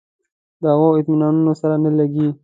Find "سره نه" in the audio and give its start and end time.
1.61-1.91